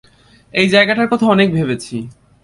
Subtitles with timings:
[0.53, 1.95] এই জায়গাটার কথা অনেক ভেবেছি।